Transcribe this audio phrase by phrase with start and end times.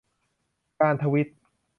[0.81, 1.27] การทวีต